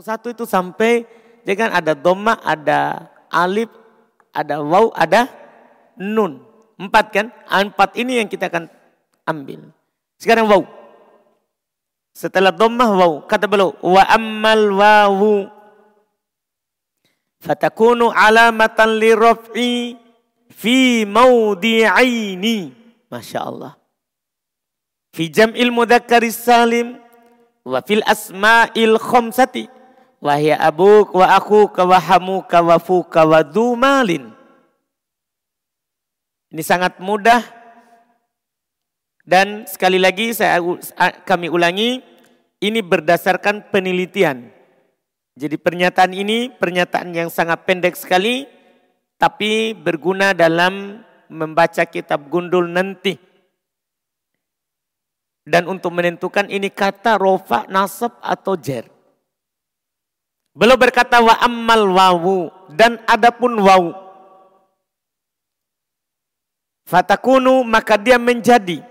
[0.00, 1.04] Satu itu sampai
[1.44, 3.68] dia kan ada doma, ada alif,
[4.32, 5.28] ada waw, ada
[6.00, 6.40] nun.
[6.80, 7.26] Empat kan?
[7.44, 8.72] Empat ini yang kita akan
[9.28, 9.68] ambil.
[10.16, 10.64] Sekarang waw.
[12.16, 15.36] Setelah dhammah waw, kata beliau wa ammal wawu
[17.40, 20.00] fatakunu alamatan liraf'i
[20.48, 22.72] fi mawdi'aini.
[23.12, 23.76] Masya Allah.
[25.12, 26.96] Fi jam'il mudhakkaris salim
[27.68, 29.81] wa fil asma'il khamsati
[30.22, 34.30] Wahya abuk wa aku wa hamuka wa fuka wa dumalin.
[36.54, 37.42] Ini sangat mudah.
[39.26, 40.62] Dan sekali lagi saya
[41.26, 41.98] kami ulangi,
[42.62, 44.46] ini berdasarkan penelitian.
[45.34, 48.46] Jadi pernyataan ini pernyataan yang sangat pendek sekali,
[49.18, 53.18] tapi berguna dalam membaca kitab gundul nanti.
[55.42, 58.91] Dan untuk menentukan ini kata rofa, nasab atau jer.
[60.52, 63.96] Belum berkata wa ammal wawu dan adapun wawu.
[66.84, 68.84] Fatakunu maka dia menjadi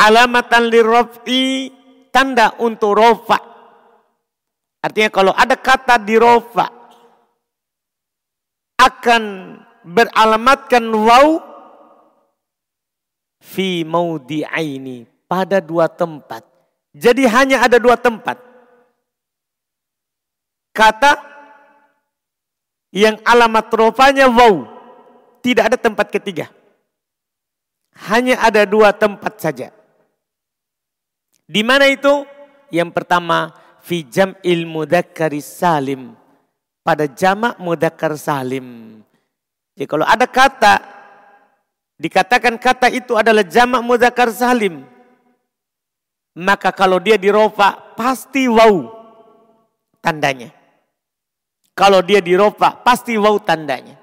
[0.00, 1.68] alamatan lirraf'i
[2.08, 3.36] tanda untuk rofa.
[4.80, 6.64] Artinya kalau ada kata di rofa
[8.80, 9.22] akan
[9.84, 11.36] beralamatkan waw
[13.44, 16.48] fi maudi'aini pada dua tempat.
[16.96, 18.49] Jadi hanya ada dua tempat
[20.70, 21.30] kata
[22.90, 24.66] yang alamat rofanya wow.
[25.40, 26.52] Tidak ada tempat ketiga.
[28.12, 29.72] Hanya ada dua tempat saja.
[31.48, 32.28] Di mana itu?
[32.68, 34.68] Yang pertama, fi jam'il
[35.40, 36.12] salim.
[36.84, 39.00] Pada jamak mudakkar salim.
[39.74, 40.74] Jadi kalau ada kata,
[41.96, 44.84] dikatakan kata itu adalah jamak mudakkar salim.
[46.36, 48.86] Maka kalau dia dirofa, pasti wow
[50.04, 50.59] tandanya.
[51.80, 53.96] Kalau dia dirofa, pasti wow tandanya.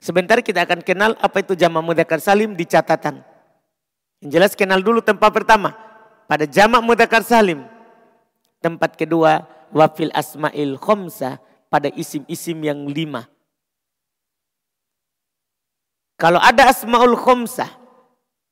[0.00, 3.20] Sebentar kita akan kenal apa itu jama mudakar salim di catatan.
[4.24, 5.76] Yang jelas kenal dulu tempat pertama.
[6.24, 7.68] Pada jama mudakar salim.
[8.64, 9.44] Tempat kedua,
[9.76, 11.36] wafil asma'il khomsa.
[11.68, 13.28] Pada isim-isim yang lima.
[16.16, 17.68] Kalau ada asma'ul khomsa.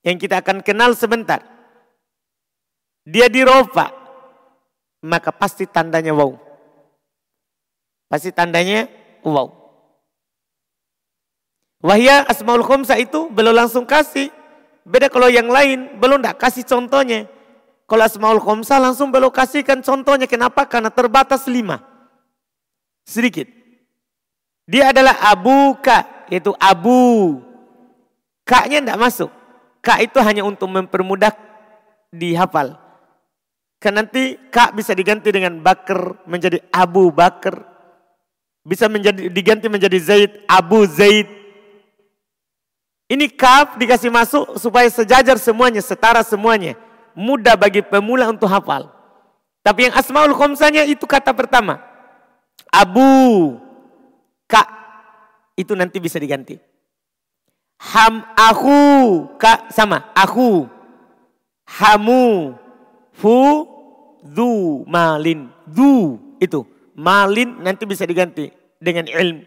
[0.04, 1.40] Yang kita akan kenal sebentar.
[3.08, 3.88] Dia dirofa.
[5.00, 6.49] Maka pasti tandanya wow.
[8.10, 8.90] Pasti tandanya
[9.22, 9.46] wow.
[11.80, 14.34] Wahya asmaul khomsa itu belum langsung kasih.
[14.82, 17.30] Beda kalau yang lain belum tidak kasih contohnya.
[17.86, 20.26] Kalau asmaul khomsa langsung belum kasihkan contohnya.
[20.26, 20.66] Kenapa?
[20.66, 21.80] Karena terbatas lima.
[23.06, 23.46] Sedikit.
[24.66, 27.38] Dia adalah abu ka, yaitu abu.
[28.42, 29.30] Kaknya tidak masuk.
[29.80, 31.32] Kak itu hanya untuk mempermudah
[32.12, 32.76] dihafal.
[33.80, 37.69] Kan nanti kak bisa diganti dengan bakar menjadi Abu Bakar.
[38.70, 41.26] Bisa menjadi diganti menjadi Zaid, Abu Zaid.
[43.10, 46.78] Ini kaf dikasih masuk supaya sejajar semuanya, setara semuanya.
[47.10, 48.86] Mudah bagi pemula untuk hafal.
[49.66, 51.82] Tapi yang asmaul khomsanya itu kata pertama.
[52.70, 53.58] Abu,
[54.46, 54.70] kak,
[55.58, 56.54] itu nanti bisa diganti.
[57.90, 58.78] Ham, aku,
[59.34, 60.70] kak sama, aku.
[61.66, 62.54] Hamu,
[63.18, 63.66] fu,
[64.22, 66.62] du, malin, du, itu.
[66.94, 69.44] Malin nanti bisa diganti dengan ilm.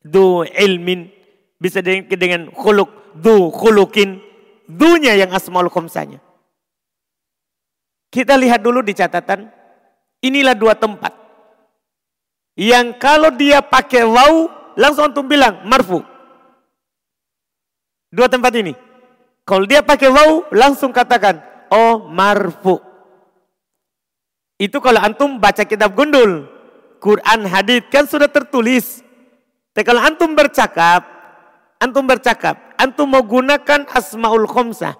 [0.00, 1.10] Du ilmin.
[1.58, 3.18] Bisa dengan, dengan khuluk.
[3.18, 4.22] Du khulukin.
[4.70, 6.22] Dunya yang asmaul khumsanya.
[8.08, 9.50] Kita lihat dulu di catatan.
[10.24, 11.12] Inilah dua tempat.
[12.58, 16.02] Yang kalau dia pakai waw, langsung untuk bilang marfu.
[18.10, 18.74] Dua tempat ini.
[19.46, 21.38] Kalau dia pakai waw, langsung katakan,
[21.70, 22.82] oh marfu.
[24.58, 26.57] Itu kalau antum baca kitab gundul.
[26.98, 29.02] Quran, hadis kan sudah tertulis.
[29.72, 31.06] Tapi kalau antum bercakap,
[31.78, 34.98] antum bercakap, antum mau gunakan asmaul khomsah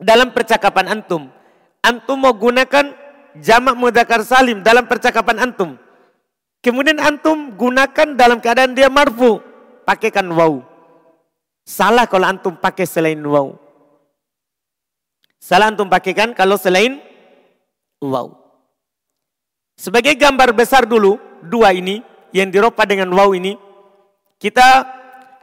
[0.00, 1.30] dalam percakapan antum.
[1.80, 2.92] Antum mau gunakan
[3.38, 5.78] jamak mudakar salim dalam percakapan antum.
[6.60, 9.40] Kemudian antum gunakan dalam keadaan dia marfu,
[9.86, 10.60] pakaikan waw.
[11.64, 13.54] Salah kalau antum pakai selain waw.
[15.40, 17.00] Salah antum pakaikan kalau selain
[18.02, 18.39] waw.
[19.80, 22.04] Sebagai gambar besar dulu, dua ini
[22.36, 23.56] yang diropa dengan waw ini,
[24.36, 24.84] kita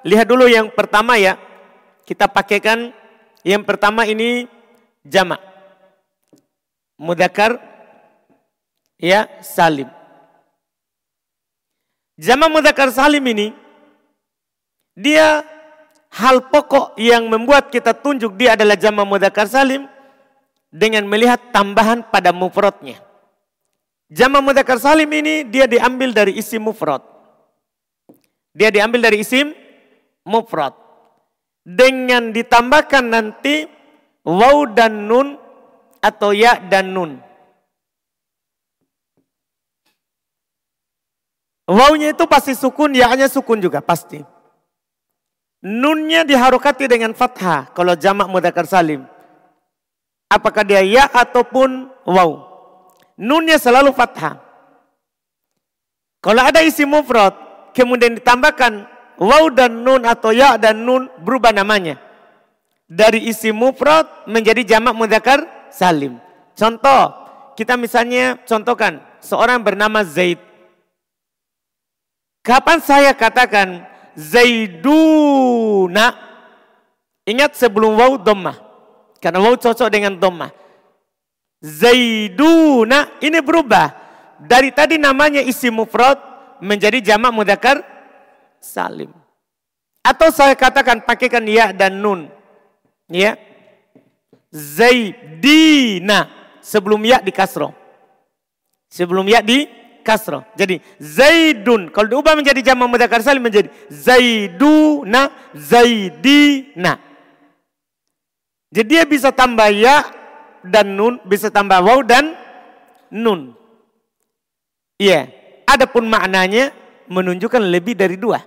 [0.05, 1.41] lihat dulu yang pertama ya.
[2.05, 2.93] Kita pakaikan
[3.41, 4.45] yang pertama ini
[5.01, 5.41] jamak.
[7.01, 7.57] Mudakar
[9.01, 9.89] ya salim.
[12.21, 13.57] Jamak mudakar salim ini
[14.93, 15.41] dia
[16.13, 19.89] hal pokok yang membuat kita tunjuk dia adalah jamak mudakar salim
[20.69, 23.01] dengan melihat tambahan pada mufradnya.
[24.07, 27.03] Jama mudzakkar salim ini dia diambil dari isim mufrad.
[28.55, 29.51] Dia diambil dari isim
[30.23, 30.71] mufrad.
[31.67, 33.67] Dengan ditambahkan nanti
[34.23, 35.35] waw dan nun
[35.99, 37.19] atau ya dan nun.
[41.67, 44.23] Wawnya itu pasti sukun, ya-nya sukun juga pasti.
[45.67, 49.03] Nunnya diharokati dengan fathah kalau jamak mudzakkar salim.
[50.31, 52.46] Apakah dia ya ataupun waw.
[53.17, 54.37] Nunnya selalu fathah.
[56.21, 57.33] Kalau ada isi mufrad,
[57.73, 58.85] kemudian ditambahkan
[59.17, 61.97] waw dan nun atau ya dan nun berubah namanya.
[62.87, 66.21] Dari isi mufrad menjadi jamak mudzakkar salim.
[66.53, 67.09] Contoh,
[67.57, 70.37] kita misalnya contohkan seorang bernama Zaid.
[72.45, 73.83] Kapan saya katakan
[74.15, 76.15] Zaiduna?
[77.27, 78.55] Ingat sebelum waw dhammah.
[79.19, 80.66] Karena waw cocok dengan dhammah.
[81.67, 83.91] Zaiduna ini berubah.
[84.39, 86.15] Dari tadi namanya isi mufrad
[86.63, 87.83] menjadi jamak mudakar
[88.63, 89.11] salim.
[89.99, 92.31] Atau saya katakan pakaikan ya dan nun.
[93.11, 93.35] Ya.
[94.47, 96.31] Zaidina.
[96.63, 97.75] Sebelum ya di kasro.
[98.87, 99.67] Sebelum ya di
[100.07, 100.47] kasro.
[100.55, 101.91] Jadi Zaidun.
[101.91, 107.03] Kalau diubah menjadi jamak mudakar salim menjadi Zaiduna, Zaidina.
[108.71, 110.16] Jadi dia bisa tambah ya
[110.65, 112.33] dan nun bisa tambah waw dan
[113.13, 113.53] nun.
[114.97, 115.29] Iya,
[115.69, 116.73] adapun maknanya
[117.05, 118.41] menunjukkan lebih dari dua.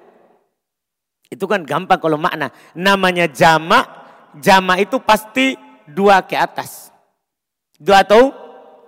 [1.30, 2.50] Itu kan gampang kalau makna.
[2.74, 3.86] Namanya jamak,
[4.42, 5.54] jamak itu pasti
[5.86, 6.90] dua ke atas.
[7.78, 8.34] Dua atau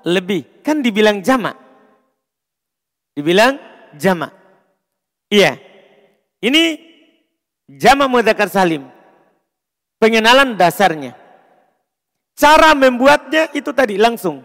[0.03, 0.61] lebih.
[0.67, 1.55] Kan dibilang jamak.
[3.15, 3.63] Dibilang
[3.95, 4.35] jamak.
[5.31, 5.55] Iya.
[6.43, 6.63] Ini
[7.79, 8.91] jamak mudzakkar salim.
[10.03, 11.22] Pengenalan dasarnya.
[12.33, 14.41] Cara membuatnya itu tadi langsung.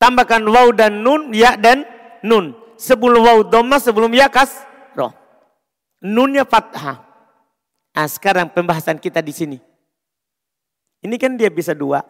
[0.00, 1.84] Tambahkan waw dan nun, ya dan
[2.24, 2.56] nun.
[2.80, 4.64] Sebelum waw doma, sebelum ya kas,
[4.96, 5.14] roh.
[6.02, 6.98] Nunnya fathah.
[7.92, 9.58] Nah, sekarang pembahasan kita di sini.
[11.02, 12.02] Ini kan dia bisa dua.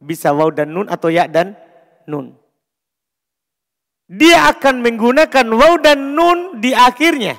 [0.00, 1.54] Bisa waw dan nun atau ya dan
[2.08, 2.34] nun.
[4.06, 7.38] Dia akan menggunakan waw dan nun di akhirnya.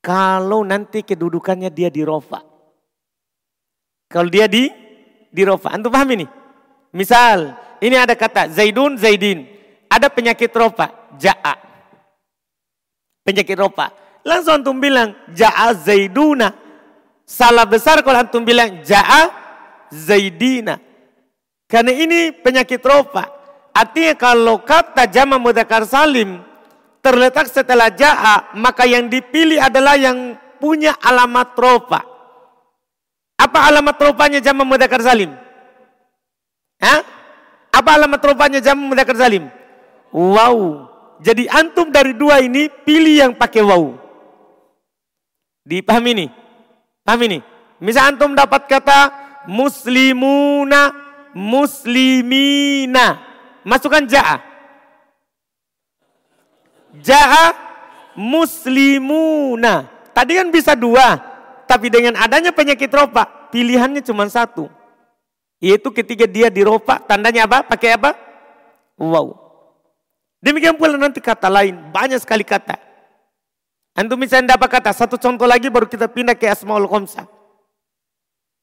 [0.00, 2.40] Kalau nanti kedudukannya dia di rofa.
[4.08, 4.72] Kalau dia di
[5.28, 5.72] di rofa.
[5.72, 6.26] Antum paham ini?
[6.92, 9.44] Misal, ini ada kata Zaidun, Zaidin.
[9.88, 11.54] Ada penyakit rofa, ja'a.
[13.24, 13.92] Penyakit rofa.
[14.24, 16.52] Langsung antum bilang, ja'a Zaiduna.
[17.28, 19.32] Salah besar kalau antum bilang, ja'a
[19.92, 20.80] Zaidina.
[21.68, 23.28] Karena ini penyakit rofa.
[23.76, 26.40] Artinya kalau kata jama mudakar salim
[27.04, 32.00] terletak setelah ja'a, maka yang dipilih adalah yang punya alamat rofa.
[33.38, 35.30] Apa alamat rupanya jam mudzakkar salim?
[36.82, 37.06] Hah?
[37.70, 39.46] Apa alamat rupanya jam mudzakkar salim?
[40.10, 40.90] Wow.
[41.22, 43.94] Jadi antum dari dua ini pilih yang pakai wow.
[45.62, 46.26] Dipahami ini?
[47.06, 47.38] Paham ini?
[47.78, 49.12] Misal antum dapat kata
[49.46, 50.90] muslimuna,
[51.36, 53.22] muslimina.
[53.62, 54.36] Masukkan ja'a.
[56.98, 57.46] Ja'a
[58.18, 59.86] muslimuna.
[60.16, 61.27] Tadi kan bisa dua.
[61.68, 64.72] Tapi dengan adanya penyakit ropa, pilihannya cuma satu.
[65.60, 67.60] Yaitu ketika dia di ropa, tandanya apa?
[67.60, 68.16] Pakai apa?
[68.96, 69.36] Wow.
[70.40, 72.80] Demikian pula nanti kata lain, banyak sekali kata.
[73.92, 77.28] Antum misalnya dapat kata, satu contoh lagi baru kita pindah ke Asmaul Khomsa.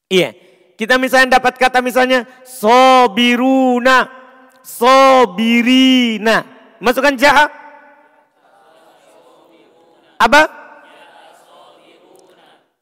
[0.10, 0.34] Iya,
[0.80, 4.10] kita misalnya dapat kata misalnya sobiruna,
[4.66, 6.42] sobirina.
[6.82, 7.52] Masukkan jaha.
[10.16, 10.65] Apa?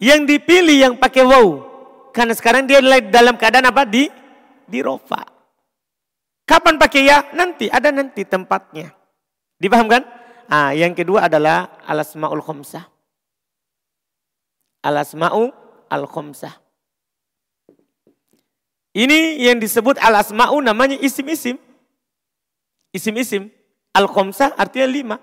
[0.04, 1.48] Yang dipilih yang pakai wow.
[2.12, 3.88] Karena sekarang dia dalam keadaan apa?
[3.88, 4.12] Di
[4.68, 5.24] di rofa.
[6.44, 7.24] Kapan pakai ya?
[7.32, 8.92] Nanti, ada nanti tempatnya.
[9.64, 10.04] Dipahamkan?
[10.52, 12.84] Ah, yang kedua adalah alasmaul khomsah.
[14.84, 15.48] Alasma'u
[15.88, 16.52] al-khomsah.
[18.92, 21.56] Ini yang disebut alasma'u namanya isim-isim.
[22.92, 23.48] Isim-isim.
[23.96, 25.18] Al-khomsah artinya lima.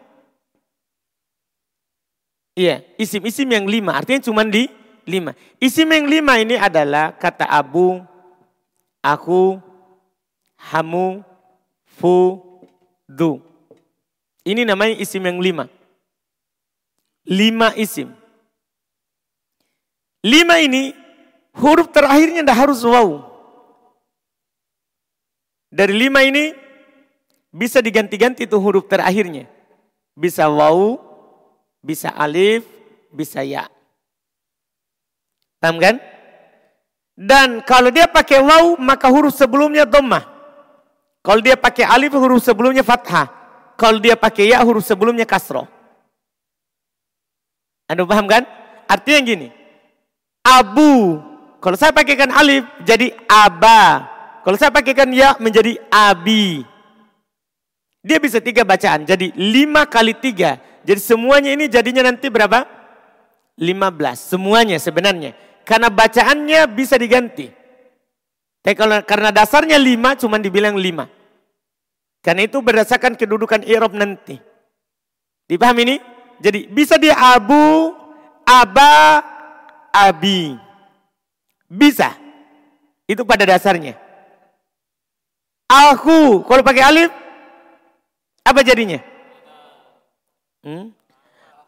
[2.61, 4.69] Iya, isim-isim yang lima, artinya cuma di
[5.09, 5.33] lima.
[5.57, 8.05] Isim yang lima ini adalah kata abu,
[9.01, 9.57] aku,
[10.69, 11.25] hamu,
[11.89, 12.37] fu,
[13.09, 13.41] du.
[14.45, 15.73] Ini namanya isim yang lima.
[17.25, 18.13] Lima isim.
[20.21, 20.93] Lima ini
[21.57, 23.25] huruf terakhirnya tidak harus waw.
[25.73, 26.53] Dari lima ini
[27.49, 29.49] bisa diganti-ganti itu huruf terakhirnya.
[30.13, 31.09] Bisa waw,
[31.81, 32.65] bisa alif,
[33.11, 33.67] bisa ya.
[35.61, 35.97] Paham kan?
[37.21, 40.25] Dan kalau dia pakai waw, maka huruf sebelumnya dhammah.
[41.21, 43.29] Kalau dia pakai alif, huruf sebelumnya fathah.
[43.81, 45.65] kalau dia pakai ya huruf sebelumnya kasroh.
[47.89, 48.45] Anda paham kan?
[48.85, 49.49] Artinya gini.
[50.45, 51.17] Abu.
[51.65, 54.05] Kalau saya pakaikan alif jadi aba.
[54.45, 56.61] Kalau saya pakaikan ya menjadi abi.
[58.05, 59.09] Dia bisa tiga bacaan.
[59.09, 60.61] Jadi lima kali tiga.
[60.85, 62.65] Jadi semuanya ini jadinya nanti berapa?
[63.61, 64.21] Lima belas.
[64.25, 65.37] Semuanya sebenarnya.
[65.65, 67.53] Karena bacaannya bisa diganti.
[68.61, 71.09] Tapi kalau karena dasarnya lima, cuma dibilang lima.
[72.21, 74.37] Karena itu berdasarkan kedudukan Irob nanti.
[75.49, 75.97] Dipahami ini?
[76.41, 77.93] Jadi bisa dia abu,
[78.45, 79.25] aba,
[79.93, 80.57] abi.
[81.69, 82.17] Bisa.
[83.09, 83.97] Itu pada dasarnya.
[85.71, 87.11] Aku, kalau pakai alif,
[88.43, 89.10] apa jadinya?
[90.61, 90.93] Hmm?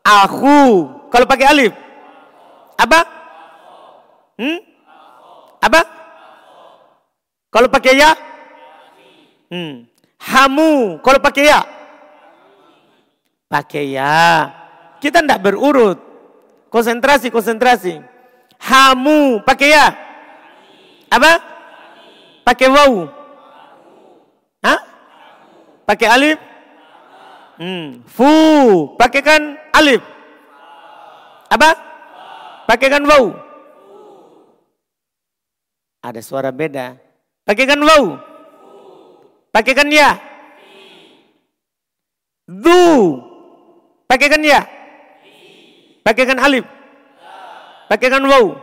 [0.03, 0.59] Aku,
[1.09, 1.73] kalau pakai alif,
[2.77, 3.01] apa?
[4.37, 4.59] Hmm?
[5.63, 5.81] Apa?
[7.53, 8.11] Kalau pakai ya?
[9.53, 9.87] Hmm.
[10.19, 10.99] Hamu.
[11.05, 11.61] Kalau pakai ya?
[13.47, 14.49] Pakai ya.
[14.99, 16.01] Kita tidak berurut.
[16.73, 18.01] Konsentrasi, konsentrasi.
[18.59, 19.45] Hamu.
[19.45, 19.87] Pakai ya?
[21.13, 21.33] Apa?
[22.43, 23.07] Pakai wau.
[24.65, 24.81] Hah?
[25.87, 26.39] Pakai alif?
[27.63, 28.03] Hmm.
[28.11, 28.27] Fu.
[28.99, 30.03] Pakai kan alif?
[31.47, 31.79] Apa?
[32.67, 33.39] Pakai kan wau.
[36.03, 36.99] Ada suara beda.
[37.47, 38.19] Pakai kan wau.
[39.53, 40.17] Pakaikan ya.
[42.49, 43.21] Du.
[44.09, 44.65] Pakaikan ya.
[46.03, 46.65] Pakaikan alif.
[47.87, 48.57] Pakaikan waw.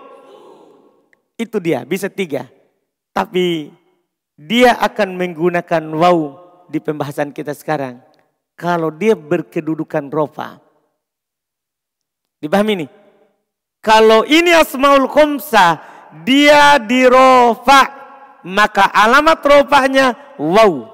[1.37, 2.49] Itu dia, bisa tiga.
[3.13, 3.69] Tapi
[4.33, 6.17] dia akan menggunakan waw
[6.67, 8.08] di pembahasan kita sekarang.
[8.59, 10.59] Kalau dia berkedudukan rofa.
[12.43, 12.87] Dipahami ini?
[13.79, 15.79] Kalau ini asmaul khomsa,
[16.27, 17.99] dia di rofa
[18.43, 20.87] maka alamat rofanya wow.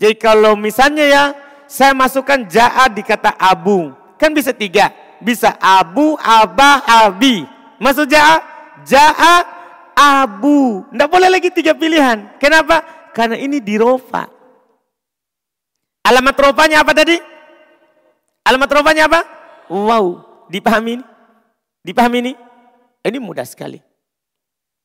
[0.00, 1.24] Jadi kalau misalnya ya,
[1.68, 3.92] saya masukkan ja'a di kata abu.
[4.16, 4.90] Kan bisa tiga.
[5.20, 7.44] Bisa abu, abah, abi.
[7.76, 8.40] Masuk ja'a?
[8.88, 9.44] Ja'a,
[9.92, 10.88] abu.
[10.88, 12.32] Tidak boleh lagi tiga pilihan.
[12.40, 12.80] Kenapa?
[13.12, 14.39] Karena ini di rofa.
[16.04, 17.16] Alamat rofanya apa tadi?
[18.44, 19.20] Alamat rofanya apa?
[19.70, 20.26] Wow.
[20.50, 21.04] Dipahami ini?
[21.86, 22.32] Dipahami ini?
[23.06, 23.78] Ini mudah sekali.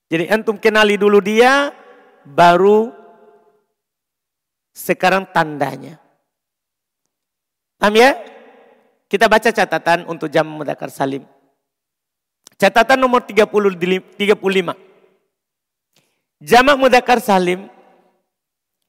[0.06, 1.74] Jadi antum kenali dulu dia,
[2.24, 2.94] baru
[4.76, 5.98] sekarang tandanya.
[7.82, 8.14] Paham ya?
[9.10, 11.26] Kita baca catatan untuk jam mudakar salim.
[12.56, 13.50] Catatan nomor 30,
[14.16, 14.78] 35.
[16.40, 17.68] Jamak mudakar salim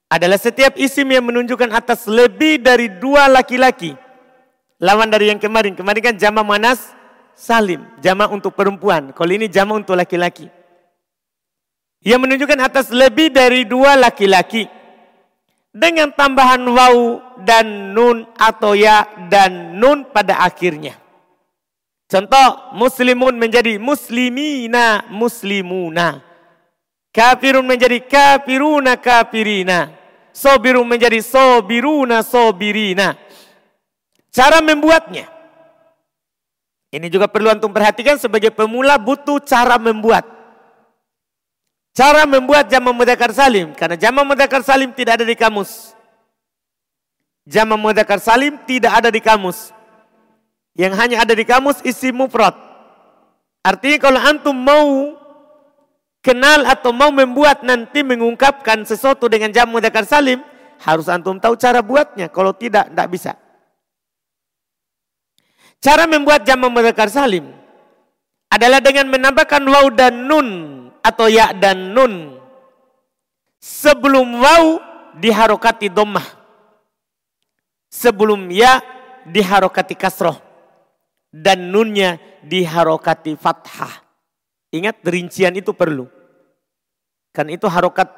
[0.07, 3.95] adalah setiap isim yang menunjukkan atas lebih dari dua laki-laki.
[4.79, 5.75] Lawan dari yang kemarin.
[5.75, 6.81] Kemarin kan jamak manas
[7.35, 7.83] salim.
[7.99, 9.11] Jamak untuk perempuan.
[9.11, 10.47] Kalau ini jamak untuk laki-laki.
[12.07, 14.71] Yang menunjukkan atas lebih dari dua laki-laki.
[15.77, 20.97] Dengan tambahan wau dan nun atau ya dan nun pada akhirnya.
[22.07, 26.26] Contoh, muslimun menjadi muslimina, muslimuna.
[27.17, 29.89] Kafirun menjadi kafiruna, kafirina.
[30.37, 33.17] Sobirun menjadi sobiruna, sobirina.
[34.29, 35.25] Cara membuatnya.
[36.93, 40.29] Ini juga perlu antum perhatikan sebagai pemula butuh cara membuat.
[41.97, 43.73] Cara membuat jama mudakar salim.
[43.73, 45.97] Karena jama mudakar salim tidak ada di kamus.
[47.49, 49.73] Jama mudakar salim tidak ada di kamus.
[50.77, 52.53] Yang hanya ada di kamus isi mufrad.
[53.65, 55.17] Artinya kalau antum mau
[56.27, 60.43] kenal atau mau membuat nanti mengungkapkan sesuatu dengan jama mudakar salim.
[60.83, 62.27] Harus antum tahu cara buatnya.
[62.27, 63.33] Kalau tidak, tidak bisa.
[65.79, 67.47] Cara membuat jama mudakar salim
[68.51, 70.49] adalah dengan menambahkan waw dan nun
[70.99, 72.43] atau ya dan nun.
[73.63, 74.83] Sebelum waw
[75.15, 76.27] diharokati domah.
[77.87, 78.83] Sebelum ya
[79.31, 80.43] diharokati kasroh.
[81.31, 84.03] Dan nunnya diharokati fathah.
[84.75, 86.16] Ingat rincian itu perlu.
[87.37, 88.09] Kan itu harokat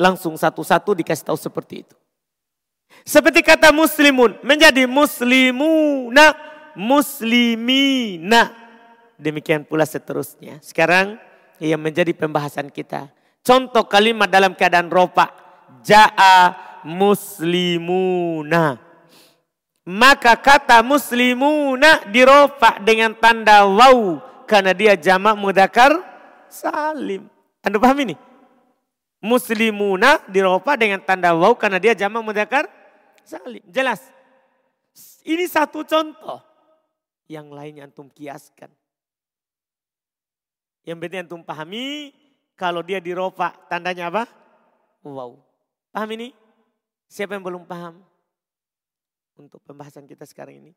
[0.00, 1.92] langsung satu-satu dikasih tahu seperti itu.
[3.04, 6.32] Seperti kata muslimun menjadi muslimuna,
[6.72, 8.48] muslimina.
[9.20, 10.56] Demikian pula seterusnya.
[10.64, 11.20] Sekarang
[11.60, 13.12] yang menjadi pembahasan kita.
[13.44, 15.28] Contoh kalimat dalam keadaan ropa.
[15.84, 16.56] Ja'a
[16.88, 18.80] muslimuna.
[19.84, 24.16] Maka kata muslimuna diropa dengan tanda waw.
[24.48, 25.92] Karena dia jamak mudakar
[26.48, 27.28] salim.
[27.60, 28.16] Anda paham ini?
[29.26, 32.70] Muslimuna diropa dengan tanda waw karena dia jamak mudakar
[33.26, 33.58] salim.
[33.66, 34.06] Jelas.
[35.26, 36.38] Ini satu contoh.
[37.26, 38.70] Yang lainnya antum kiaskan.
[40.86, 42.14] Yang penting antum pahami
[42.54, 44.30] kalau dia dirofa tandanya apa?
[45.02, 45.42] Wow.
[45.90, 46.30] Paham ini?
[47.10, 47.98] Siapa yang belum paham
[49.34, 50.72] untuk pembahasan kita sekarang ini?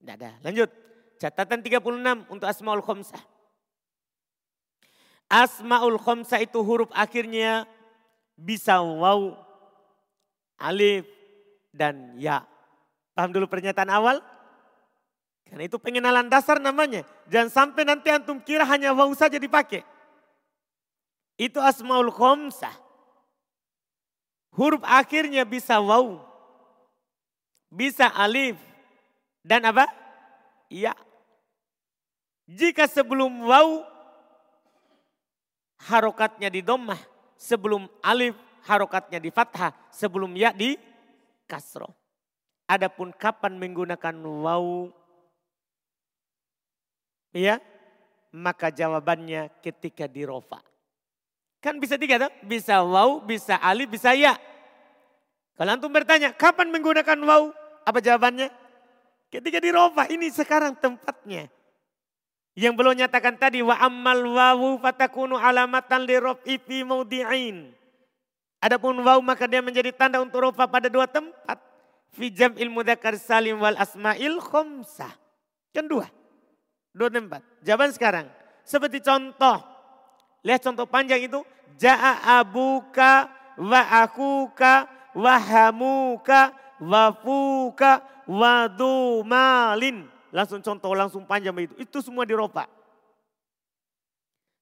[0.00, 0.34] Tidak ada.
[0.42, 0.81] Lanjut.
[1.22, 3.22] Catatan 36 untuk Asmaul Khomsah.
[5.30, 7.62] Asmaul Khomsah itu huruf akhirnya
[8.34, 9.38] bisa waw,
[10.58, 11.06] alif,
[11.70, 12.42] dan ya.
[13.14, 14.18] Paham dulu pernyataan awal?
[15.46, 17.06] Karena itu pengenalan dasar namanya.
[17.30, 19.86] Jangan sampai nanti antum kira hanya waw saja dipakai.
[21.38, 22.74] Itu Asmaul Khomsah.
[24.58, 26.18] Huruf akhirnya bisa waw,
[27.70, 28.58] bisa alif,
[29.46, 29.86] dan apa?
[30.66, 30.98] Ya.
[32.46, 33.86] Jika sebelum waw
[35.90, 36.98] harokatnya di dommah,
[37.38, 38.34] sebelum alif
[38.66, 40.78] harokatnya di fathah, sebelum ya di
[41.46, 41.90] kasro.
[42.70, 44.88] Adapun kapan menggunakan waw,
[47.34, 47.58] ya,
[48.32, 50.62] maka jawabannya ketika di rofa.
[51.62, 54.34] Kan bisa tiga tuh, bisa waw, bisa alif, bisa ya.
[55.52, 57.52] Kalau antum bertanya, kapan menggunakan waw?
[57.84, 58.48] Apa jawabannya?
[59.28, 61.50] Ketika di rofa, ini sekarang tempatnya.
[62.52, 67.72] Yang belum nyatakan tadi, wa ammal wawu fatakunu alamatan li rof'i fi maudi'in.
[68.62, 71.58] Adapun waw maka dia menjadi tanda untuk rofa pada dua tempat.
[72.12, 75.10] Fi jam'il mudakar salim wal asma'il khomsah.
[75.72, 76.06] Kan dua.
[76.92, 77.40] Dua tempat.
[77.64, 78.28] Jawaban sekarang.
[78.68, 79.64] Seperti contoh.
[80.44, 81.40] Lihat contoh panjang itu.
[81.80, 86.52] Ja'a abuka wa akuka wa hamuka
[86.84, 90.11] wa fuka wadu malin.
[90.32, 91.76] Langsung contoh, langsung panjang begitu.
[91.76, 92.64] Itu semua diropa.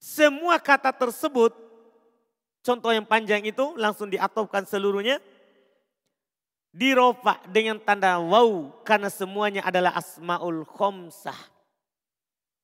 [0.03, 1.55] Semua kata tersebut,
[2.67, 5.23] contoh yang panjang itu langsung diatopkan seluruhnya.
[6.71, 11.39] Diropa dengan tanda wow karena semuanya adalah asmaul khomsah.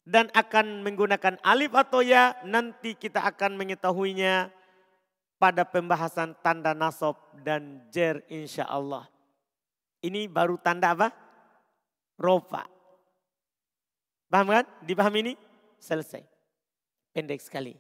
[0.07, 4.55] Dan akan menggunakan alif atau ya nanti kita akan mengetahuinya
[5.37, 9.11] pada pembahasan tanda nasab dan jer insya Allah.
[10.01, 11.11] Ini baru tanda apa?
[12.15, 12.76] Rofa.
[14.27, 14.65] Paham kan?
[14.83, 15.35] Dipahami ini?
[15.79, 16.23] Selesai.
[17.15, 17.75] Pendek sekali.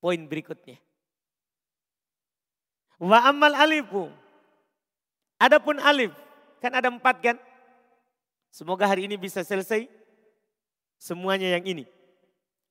[0.00, 0.80] Poin berikutnya.
[2.96, 4.08] Wa amal alifu.
[5.36, 6.12] Adapun alif.
[6.64, 7.36] Kan ada empat kan?
[8.48, 9.84] Semoga hari ini bisa selesai.
[10.96, 11.84] Semuanya yang ini.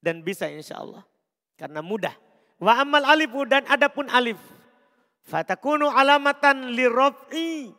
[0.02, 1.06] Dan bisa insya Allah.
[1.56, 2.13] Karena mudah.
[2.58, 4.41] Wa amal alifu dan adapun alif.
[5.26, 7.74] Fatakunu alamatan lirrof'i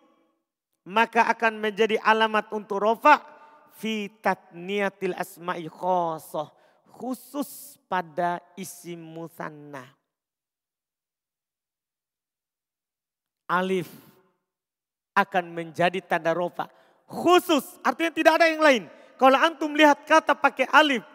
[0.86, 3.35] maka akan menjadi alamat untuk rofa
[3.76, 6.48] fi tatniyatil asma'i khosoh
[6.96, 9.84] khusus pada isim musanna.
[13.46, 13.86] Alif
[15.14, 16.66] akan menjadi tanda rofa.
[17.06, 18.84] Khusus, artinya tidak ada yang lain.
[19.14, 21.06] Kalau antum lihat kata pakai alif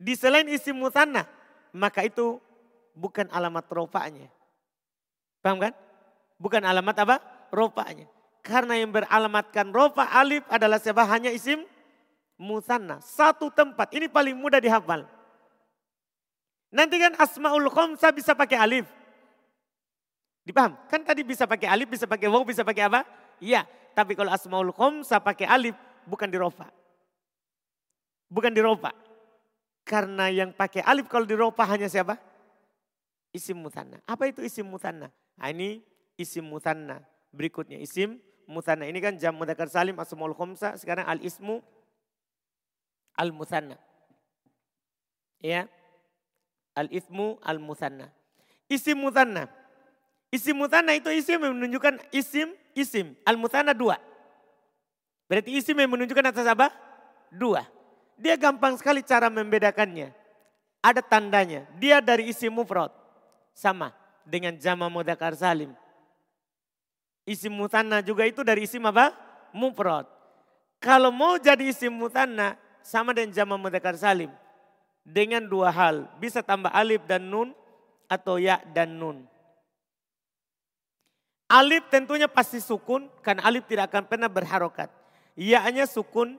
[0.00, 1.26] di selain isim musanna,
[1.74, 2.38] maka itu
[2.94, 4.30] bukan alamat rofanya.
[5.42, 5.74] Paham kan?
[6.40, 7.16] Bukan alamat apa?
[7.50, 8.06] rofanya.
[8.50, 11.62] Karena yang beralamatkan rofa alif adalah sebab hanya isim
[12.34, 12.98] musanna.
[12.98, 15.06] Satu tempat, ini paling mudah dihafal.
[16.74, 18.90] Nanti kan asmaul khomsa bisa pakai alif.
[20.42, 20.74] Dipaham?
[20.90, 23.06] Kan tadi bisa pakai alif, bisa pakai waw, bisa pakai apa?
[23.38, 26.66] Iya, tapi kalau asmaul khomsa pakai alif bukan di rofa.
[28.26, 28.90] Bukan di rofa.
[29.86, 32.18] Karena yang pakai alif kalau di rofa hanya siapa?
[33.30, 34.02] Isim mutanna.
[34.10, 35.06] Apa itu isim mutanna?
[35.38, 35.86] Nah, ini
[36.18, 36.98] isim mutanna
[37.30, 38.18] berikutnya isim
[38.50, 38.84] musanna.
[38.90, 40.74] Ini kan jam mudakar salim asmaul khomsa.
[40.74, 41.62] Sekarang al ismu
[43.14, 43.78] al musanna.
[45.38, 45.70] Ya.
[46.74, 48.10] Al ismu al musanna.
[48.66, 49.46] Isim musanna.
[50.30, 53.14] Isim musanna itu isim yang menunjukkan isim isim.
[53.22, 53.98] Al musanna dua.
[55.30, 56.74] Berarti isim yang menunjukkan atas apa?
[57.30, 57.62] Dua.
[58.18, 60.10] Dia gampang sekali cara membedakannya.
[60.82, 61.70] Ada tandanya.
[61.78, 62.90] Dia dari isim mufrad.
[63.54, 63.94] Sama
[64.26, 65.74] dengan jama mudakar salim.
[67.28, 69.12] Isim mutanna juga itu dari isim apa?
[69.52, 70.08] Mufrad.
[70.80, 74.32] Kalau mau jadi isim mutanna sama dengan jama mudzakkar salim.
[75.04, 77.52] Dengan dua hal, bisa tambah alif dan nun
[78.08, 79.24] atau ya dan nun.
[81.50, 84.86] Alif tentunya pasti sukun karena alif tidak akan pernah berharokat.
[85.34, 86.38] Ya-nya sukun,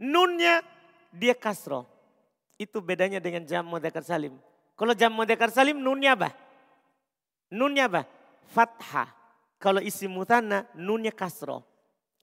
[0.00, 0.64] nunnya
[1.12, 1.84] dia kasro.
[2.56, 4.34] Itu bedanya dengan jam mudzakkar salim.
[4.74, 6.32] Kalau jam mudzakkar salim nunnya apa?
[7.52, 8.02] Nunnya apa?
[8.50, 9.23] Fathah.
[9.64, 11.64] Kalau isi mutanna nunnya kasro.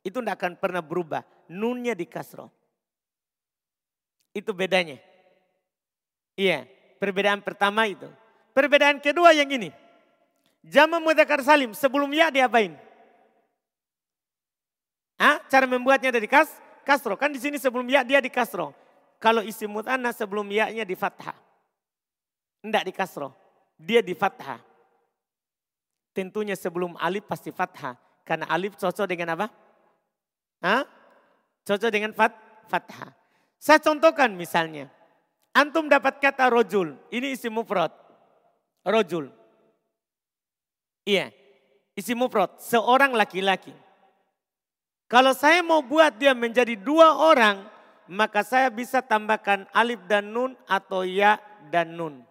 [0.06, 1.26] Itu tidak akan pernah berubah.
[1.50, 2.54] Nunnya di kasro.
[4.30, 5.02] Itu bedanya.
[6.38, 6.70] Iya,
[7.02, 8.06] perbedaan pertama itu.
[8.54, 9.74] Perbedaan kedua yang ini.
[10.62, 12.78] Jama mudakar salim sebelum ya diapain?
[15.18, 16.54] Ah, cara membuatnya dari kas,
[16.86, 17.18] kasro.
[17.18, 18.70] Kan di sini sebelum ya dia di kasro.
[19.18, 21.38] Kalau isi mutanna sebelum ya-nya di fathah.
[22.62, 23.34] Tidak di kasroh.
[23.78, 24.71] Dia di fathah.
[26.12, 27.96] Tentunya sebelum alif pasti fathah.
[28.28, 29.48] Karena alif cocok dengan apa?
[30.62, 30.84] Hah?
[31.64, 32.36] Cocok dengan fat,
[32.68, 33.16] fathah.
[33.62, 34.92] Saya contohkan misalnya.
[35.52, 36.96] Antum dapat kata rojul.
[37.12, 37.92] Ini isi mufrad.
[38.88, 39.32] Rojul.
[41.04, 41.32] Iya.
[41.96, 42.60] Isi mufrad.
[42.60, 43.76] Seorang laki-laki.
[45.12, 47.68] Kalau saya mau buat dia menjadi dua orang,
[48.08, 51.36] maka saya bisa tambahkan alif dan nun atau ya
[51.68, 52.24] dan nun.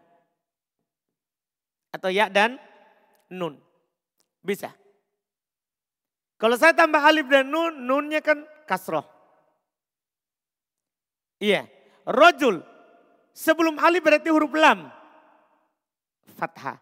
[1.93, 2.57] Atau ya dan
[3.29, 3.61] nun.
[4.41, 4.73] Bisa.
[6.41, 9.05] Kalau saya tambah alif dan nun, nunnya kan kasroh.
[11.37, 11.69] Iya.
[12.09, 12.65] Rojul.
[13.37, 14.89] Sebelum alif berarti huruf lam.
[16.41, 16.81] Fathah.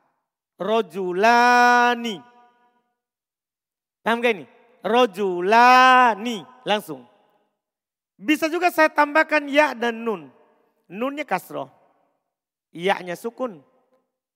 [0.59, 2.23] Rojulani.
[4.03, 4.47] Paham gak ini?
[4.87, 6.47] Rojulani.
[6.63, 7.03] Langsung.
[8.19, 10.31] Bisa juga saya tambahkan ya dan nun.
[10.87, 11.71] Nunnya kasroh.
[12.71, 13.63] Ya-nya sukun.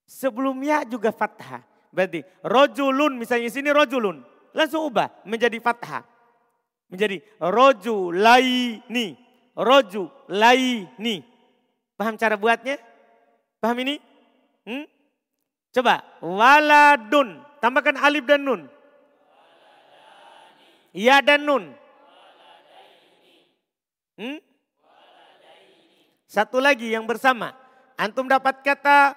[0.07, 1.72] Sebelum ya juga fathah.
[1.93, 4.25] Berarti rojulun misalnya sini rojulun.
[4.57, 6.05] Langsung ubah menjadi fathah.
[6.89, 9.17] Menjadi roju laini.
[9.53, 11.25] Roju laini.
[11.97, 12.81] Paham cara buatnya?
[13.61, 14.01] Paham ini?
[14.65, 14.85] Hmm?
[15.73, 16.05] Coba.
[16.21, 17.45] Waladun.
[17.61, 18.63] Tambahkan alif dan nun.
[20.93, 21.73] Ya dan nun.
[24.21, 24.41] Hmm?
[26.29, 27.57] Satu lagi yang bersama.
[27.97, 29.17] Antum dapat kata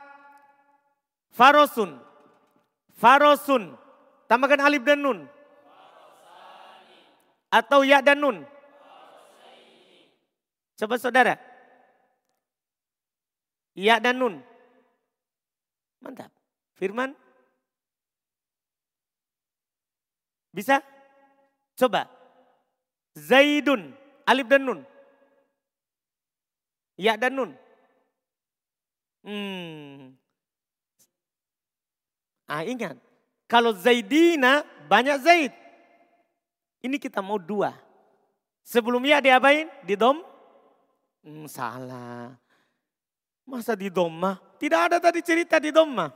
[1.36, 2.00] farosun.
[2.96, 3.76] Farosun.
[4.26, 5.20] Tambahkan alif dan nun.
[7.52, 8.38] Atau ya dan nun.
[10.76, 11.40] Coba saudara.
[13.76, 14.36] Ya dan nun.
[16.04, 16.32] Mantap.
[16.76, 17.16] Firman.
[20.56, 20.80] Bisa?
[21.76, 22.08] Coba.
[23.16, 23.96] Zaidun.
[24.28, 24.80] Alif dan nun.
[26.96, 27.52] Ya dan nun.
[29.24, 30.16] Hmm.
[32.46, 32.98] Ah ingat,
[33.50, 35.54] kalau Zaidina banyak Zaid.
[36.86, 37.74] Ini kita mau dua.
[38.62, 39.66] Sebelumnya diapain?
[39.82, 40.22] Di dom?
[41.26, 42.38] Hmm, salah.
[43.46, 44.38] Masa di doma?
[44.62, 46.10] Tidak ada tadi cerita di doma.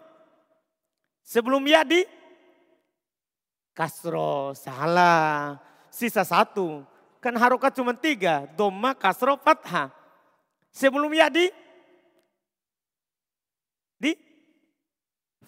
[1.25, 2.05] Sebelum ya di
[3.73, 5.57] kasro, salah.
[5.89, 6.85] Sisa satu.
[7.17, 8.45] Kan harokat cuma tiga.
[8.53, 9.89] Doma, kasro, fathah.
[10.69, 11.53] Sebelum ya di di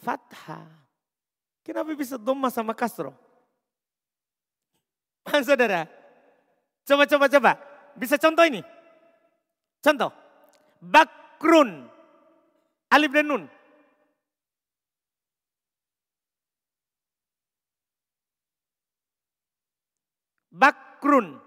[0.02, 0.66] fathah.
[1.62, 3.14] Kenapa bisa doma sama kasro?
[5.22, 5.86] Paham saudara?
[6.82, 7.52] Coba, coba, coba.
[7.94, 8.66] Bisa contoh ini?
[9.86, 10.10] Contoh.
[10.82, 11.86] Bakrun.
[12.90, 13.44] Alif dan nun.
[20.50, 21.38] Bakrun.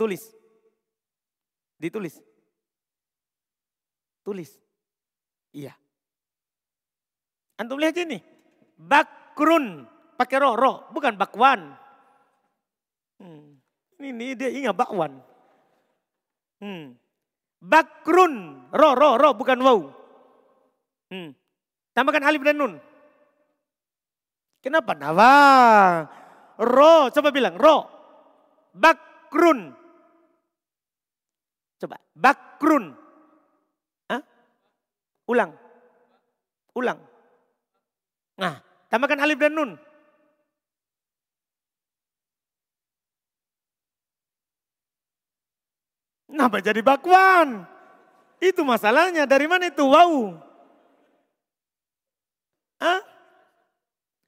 [0.00, 0.24] Tulis.
[1.76, 2.16] Ditulis.
[4.24, 4.50] Tulis.
[5.52, 5.76] Iya.
[7.60, 8.16] Antum lihat ini.
[8.80, 9.84] Bakrun.
[10.16, 10.88] Pakai ro, ro.
[10.96, 11.76] Bukan bakwan.
[13.20, 13.60] Hmm.
[14.00, 15.20] Ini dia ingat bakwan.
[16.64, 16.96] Hmm.
[17.60, 18.64] Bakrun.
[18.72, 19.36] Ro, ro, ro.
[19.36, 19.78] Bukan wow.
[21.12, 21.36] Hmm.
[21.92, 22.80] Tambahkan alif dan nun.
[24.64, 24.96] Kenapa?
[24.96, 25.36] Nawa.
[26.56, 27.12] Ro.
[27.12, 27.60] Coba bilang.
[27.60, 27.84] Ro.
[28.72, 29.76] Bakrun.
[31.76, 32.00] Coba.
[32.16, 32.96] Bakrun.
[34.08, 34.22] Hah?
[35.28, 35.52] Ulang.
[36.72, 37.09] Ulang.
[38.40, 39.70] Nah, tambahkan alif dan nun.
[46.30, 47.68] Kenapa jadi bakwan?
[48.40, 49.28] Itu masalahnya.
[49.28, 49.84] Dari mana itu?
[49.84, 50.40] Wow.
[52.80, 53.04] Hah?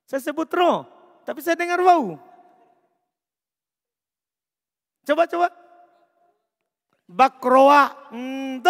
[0.05, 0.85] Saya sebut ro,
[1.25, 2.21] tapi saya dengar wow.
[5.09, 5.49] Coba, coba.
[7.09, 8.13] Bakroa.
[8.13, 8.61] Hmm,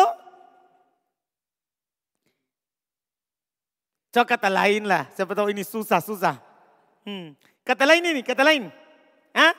[4.12, 5.08] Coba kata lain lah.
[5.16, 6.36] Siapa tahu ini susah-susah.
[7.08, 7.32] Hmm.
[7.64, 8.68] Kata lain ini, kata lain.
[9.32, 9.56] Hah?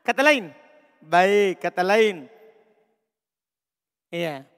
[0.00, 0.48] Kata lain.
[1.04, 2.24] Baik, kata lain.
[4.08, 4.48] Iya.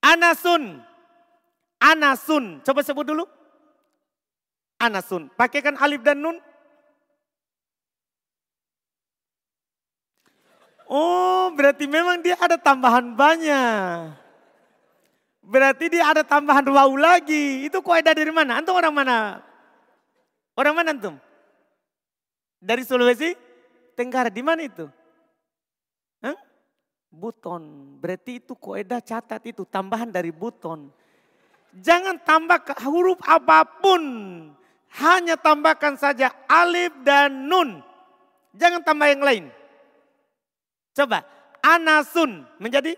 [0.00, 0.80] Anasun.
[1.76, 2.64] Anasun.
[2.64, 3.28] Coba sebut dulu.
[4.80, 5.28] Anasun.
[5.36, 6.40] Pakaikan alif dan nun.
[10.88, 14.21] Oh, berarti memang dia ada tambahan banyak.
[15.52, 17.68] Berarti dia ada tambahan wau lagi.
[17.68, 18.56] Itu kaidah dari mana?
[18.56, 19.44] Antum orang mana?
[20.56, 21.20] Orang mana antum?
[22.56, 23.36] Dari Sulawesi
[23.92, 24.32] Tenggara.
[24.32, 24.88] Di mana itu?
[26.24, 26.32] Hah?
[27.12, 27.60] Buton.
[28.00, 30.88] Berarti itu kaidah catat itu tambahan dari buton.
[31.76, 34.02] Jangan tambah huruf apa pun.
[35.04, 37.84] Hanya tambahkan saja alif dan nun.
[38.56, 39.44] Jangan tambah yang lain.
[40.96, 41.28] Coba.
[41.60, 42.96] Anasun menjadi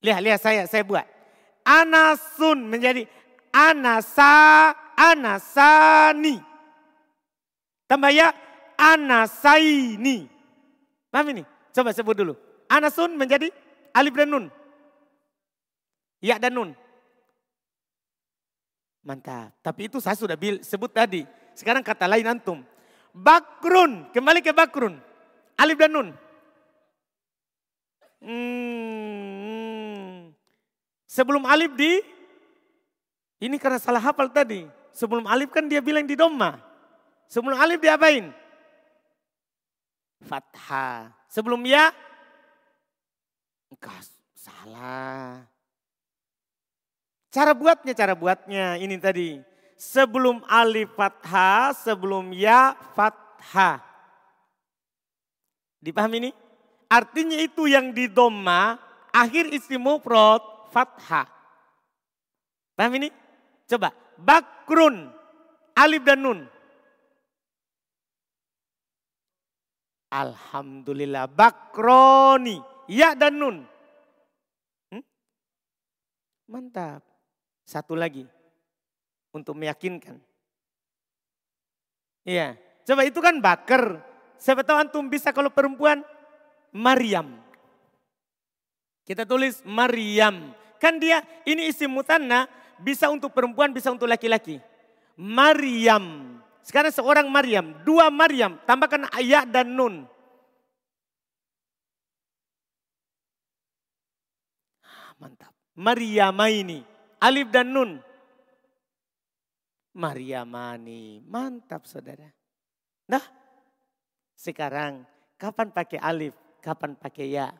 [0.00, 1.04] Lihat, lihat saya, saya buat.
[1.64, 3.04] Anasun menjadi
[3.52, 6.40] anasa, anasani.
[7.84, 8.32] Tambah ya,
[8.80, 10.24] anasaini.
[11.12, 11.42] Paham ini?
[11.74, 12.34] Coba sebut dulu.
[12.70, 13.52] Anasun menjadi
[13.92, 14.46] alif dan nun.
[16.22, 16.70] Ya dan nun.
[19.04, 19.52] Mantap.
[19.60, 21.26] Tapi itu saya sudah sebut tadi.
[21.56, 22.62] Sekarang kata lain antum.
[23.10, 24.12] Bakrun.
[24.14, 24.96] Kembali ke bakrun.
[25.58, 26.08] Alif dan nun.
[28.20, 28.79] Hmm.
[31.10, 31.98] Sebelum alif di.
[33.42, 34.62] Ini karena salah hafal tadi.
[34.94, 36.62] Sebelum alif kan dia bilang di doma.
[37.26, 38.30] Sebelum alif diapain?
[40.22, 41.10] Fathah.
[41.26, 41.90] Sebelum ya.
[43.74, 44.06] Enggak
[44.38, 45.42] salah.
[47.34, 49.42] Cara buatnya, cara buatnya ini tadi.
[49.74, 53.82] Sebelum alif fathah, sebelum ya fathah.
[55.82, 56.30] Dipahami ini?
[56.86, 58.76] Artinya itu yang di doma,
[59.14, 61.26] akhir mufrad fathah.
[62.78, 63.10] Paham ini?
[63.66, 63.90] Coba.
[64.20, 65.10] Bakrun,
[65.74, 66.40] alif dan nun.
[70.10, 71.30] Alhamdulillah.
[71.30, 72.58] Bakroni,
[72.90, 73.56] ya dan nun.
[74.90, 75.04] Hmm?
[76.50, 77.02] Mantap.
[77.62, 78.26] Satu lagi
[79.30, 80.18] untuk meyakinkan.
[82.26, 84.02] Iya, coba itu kan baker.
[84.40, 86.02] Siapa tahu antum bisa kalau perempuan
[86.74, 87.38] Maryam.
[89.06, 90.59] Kita tulis Maryam.
[90.80, 92.48] Kan dia ini isim mutanna
[92.80, 94.58] bisa untuk perempuan bisa untuk laki-laki.
[95.14, 96.36] Maryam.
[96.64, 100.08] Sekarang seorang Maryam, dua Maryam, tambahkan ayat dan nun.
[104.84, 105.52] Ah, mantap.
[105.76, 106.90] Maryamaini.
[107.20, 108.00] Alif dan Nun.
[109.92, 111.20] Maria Mani.
[111.20, 112.32] Mantap saudara.
[113.12, 113.24] Nah
[114.32, 115.04] sekarang
[115.36, 116.32] kapan pakai alif,
[116.64, 117.52] kapan pakai ya.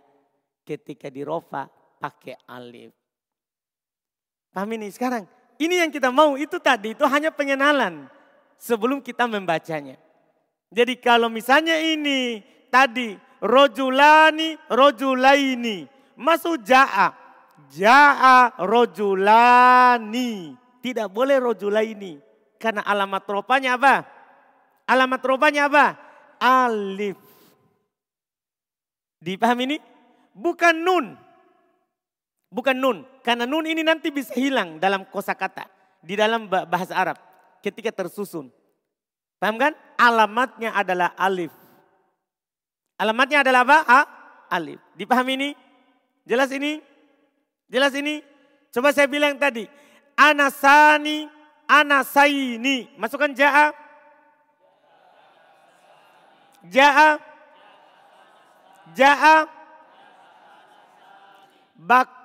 [0.65, 1.69] Ketika di rofa
[2.01, 3.00] pakai alif.
[4.51, 5.27] Paham ini sekarang?
[5.61, 8.09] Ini yang kita mau itu tadi itu hanya pengenalan
[8.59, 10.01] sebelum kita membacanya.
[10.71, 17.17] Jadi kalau misalnya ini tadi rojulani, rojulaini masuk ja'a.
[17.73, 20.57] Ja'a rojulani.
[20.81, 22.21] Tidak boleh rojulaini.
[22.61, 23.95] Karena alamat ropanya apa?
[24.85, 25.87] Alamat ropanya apa?
[26.41, 27.17] Alif.
[29.21, 29.79] Dipahami ini?
[30.33, 31.07] Bukan nun.
[32.51, 33.07] Bukan nun.
[33.23, 35.71] Karena nun ini nanti bisa hilang dalam kosakata
[36.03, 37.17] Di dalam bahasa Arab.
[37.63, 38.51] Ketika tersusun.
[39.39, 39.73] Paham kan?
[39.97, 41.55] Alamatnya adalah alif.
[43.01, 43.79] Alamatnya adalah apa?
[43.89, 44.01] A,
[44.53, 44.83] alif.
[44.99, 45.51] Dipahami ini?
[46.29, 46.83] Jelas ini?
[47.71, 48.21] Jelas ini?
[48.69, 49.65] Coba saya bilang tadi.
[50.19, 51.25] Anasani,
[51.65, 52.93] anasaini.
[53.01, 53.73] Masukkan ja'a.
[56.69, 57.11] Ja'a.
[58.93, 59.37] Ja'a.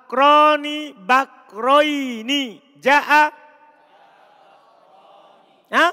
[0.06, 2.62] Bakroni, bakroini.
[2.78, 3.34] Ja'a.
[5.66, 5.92] Hah?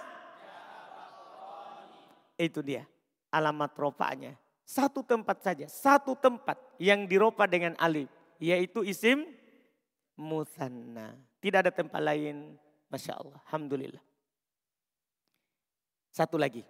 [2.37, 2.85] Itu dia
[3.33, 4.37] alamat ropanya.
[4.61, 8.05] Satu tempat saja, satu tempat yang diropa dengan alif.
[8.37, 9.25] Yaitu isim
[10.13, 11.17] musanna.
[11.41, 12.53] Tidak ada tempat lain.
[12.93, 13.41] Masya Allah.
[13.49, 14.03] Alhamdulillah.
[16.13, 16.61] Satu lagi.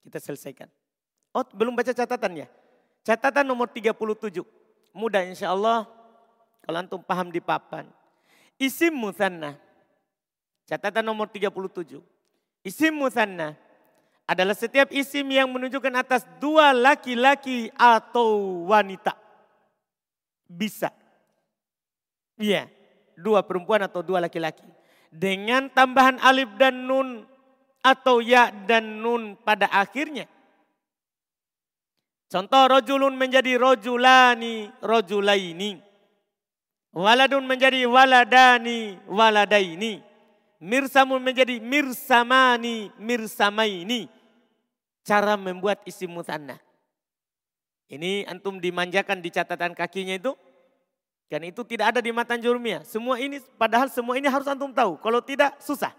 [0.00, 0.72] Kita selesaikan.
[1.36, 2.48] Oh belum baca catatannya.
[3.04, 4.40] Catatan nomor 37.
[4.96, 5.95] Mudah insya Allah.
[6.66, 7.86] Kalau antum paham di papan.
[8.58, 9.54] Isim musanna.
[10.66, 12.02] Catatan nomor 37.
[12.66, 13.54] Isim musanna
[14.26, 19.14] adalah setiap isim yang menunjukkan atas dua laki-laki atau wanita.
[20.50, 20.90] Bisa
[22.36, 22.68] Iya,
[23.16, 24.64] dua perempuan atau dua laki-laki.
[25.08, 27.24] Dengan tambahan alif dan nun
[27.80, 30.28] atau ya dan nun pada akhirnya.
[32.28, 35.85] Contoh rojulun menjadi rojulani, rojulaini.
[36.96, 40.00] Waladun menjadi waladani, waladaini.
[40.56, 44.08] Mirsamun menjadi mirsamani, mirsamaini.
[45.04, 46.56] Cara membuat isim mutanna.
[47.92, 50.32] Ini antum dimanjakan di catatan kakinya itu
[51.28, 52.80] kan itu tidak ada di matan jurumiyah.
[52.88, 54.96] Semua ini, padahal semua ini harus antum tahu.
[54.96, 55.92] Kalau tidak, susah.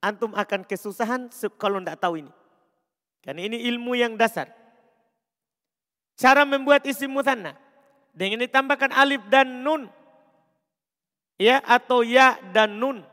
[0.00, 1.28] Antum akan kesusahan
[1.60, 2.32] kalau tidak tahu ini.
[3.20, 4.48] Karena ini ilmu yang dasar.
[6.16, 7.67] Cara membuat isim mutanna.
[8.18, 9.86] Dengan ditambahkan alif dan nun.
[11.38, 13.06] Ya, atau ya dan nun.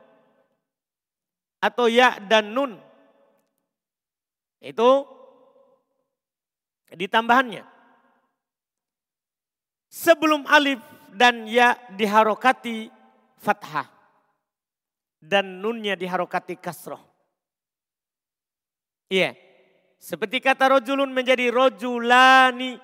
[1.61, 2.81] Atau ya dan nun.
[4.57, 5.05] Itu
[6.89, 7.61] ditambahannya.
[9.93, 10.81] Sebelum alif
[11.13, 12.89] dan ya diharokati
[13.37, 13.85] fathah.
[15.21, 17.01] Dan nunnya diharokati kasroh.
[19.13, 19.37] Iya.
[20.01, 22.77] Seperti kata rojulun menjadi rojulani,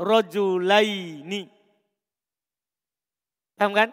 [0.00, 1.55] rojulaini.
[3.56, 3.88] Paham kan?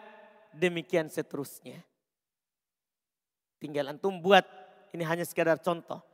[0.52, 1.80] Demikian seterusnya.
[3.58, 4.44] Tinggal antum buat,
[4.92, 6.04] ini hanya sekedar contoh.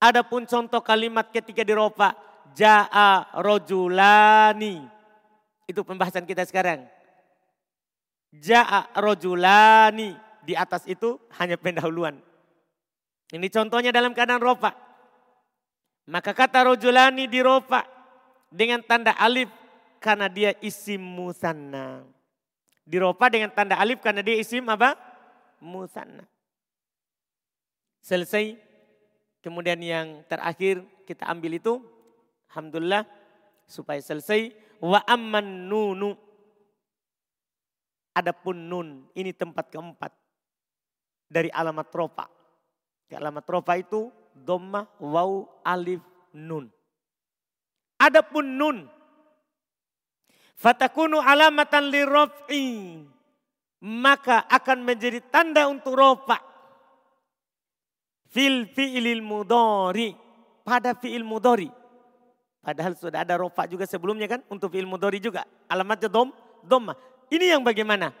[0.00, 2.14] Adapun contoh kalimat ketika diropa,
[2.54, 4.86] ja'a rojulani.
[5.66, 6.86] Itu pembahasan kita sekarang.
[8.30, 10.16] Ja'a rojulani.
[10.40, 12.16] Di atas itu hanya pendahuluan.
[13.30, 14.72] Ini contohnya dalam keadaan ropa.
[16.08, 17.84] Maka kata rojulani di ropa
[18.48, 19.52] dengan tanda alif
[20.00, 22.02] karena dia isim musanna.
[22.90, 24.98] Diropa dengan tanda alif karena dia isim apa?
[25.62, 26.26] Musanna.
[28.02, 28.58] Selesai.
[29.38, 31.78] Kemudian yang terakhir kita ambil itu.
[32.50, 33.06] Alhamdulillah.
[33.70, 34.50] Supaya selesai.
[34.82, 36.18] Wa amman nunu.
[38.10, 39.06] Adapun nun.
[39.14, 40.10] Ini tempat keempat.
[41.30, 42.26] Dari alamat ropa.
[43.06, 44.10] Alamat ropa itu.
[44.34, 46.02] Doma, waw, alif,
[46.34, 46.70] nun.
[48.00, 48.78] Adapun nun
[50.60, 53.00] Fatakunu alamatan lirraf'i.
[53.80, 56.36] Maka akan menjadi tanda untuk rofa.
[58.28, 60.12] Fil fi'ilil mudori.
[60.60, 61.72] Pada fi'il mudori.
[62.60, 64.44] Padahal sudah ada rofa juga sebelumnya kan.
[64.52, 65.48] Untuk fi'il mudori juga.
[65.64, 66.28] Alamatnya dom,
[66.60, 66.92] doma.
[67.32, 68.12] Ini yang bagaimana?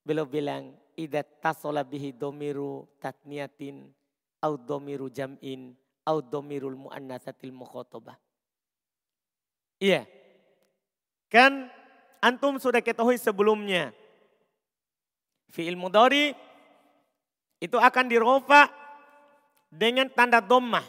[0.00, 0.72] Beliau bilang.
[0.96, 3.92] Ida tasola bihi domiru tatniatin.
[4.40, 5.76] Au domiru jam'in.
[6.08, 8.16] Au domirul mu'annasatil mukhotobah.
[9.76, 10.21] Iya.
[11.32, 11.72] Kan
[12.20, 13.96] antum sudah ketahui sebelumnya.
[15.48, 16.36] Fi'il mudari
[17.56, 18.68] itu akan dirofa
[19.72, 20.84] dengan tanda domah.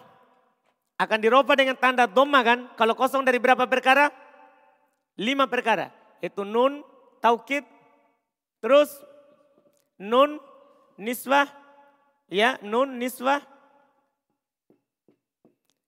[1.00, 2.60] Akan dirofa dengan tanda domah kan.
[2.76, 4.12] Kalau kosong dari berapa perkara?
[5.16, 5.88] Lima perkara.
[6.20, 6.84] Itu nun,
[7.24, 7.64] taukid,
[8.60, 8.92] terus
[9.96, 10.44] nun,
[11.00, 11.48] niswah,
[12.28, 13.40] ya nun, niswah.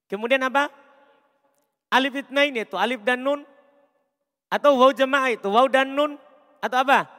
[0.07, 0.71] Kemudian apa?
[1.91, 3.41] Alif itnain itu alif dan nun.
[4.49, 6.17] Atau waw jamaah itu, waw dan nun.
[6.61, 7.09] Atau apa?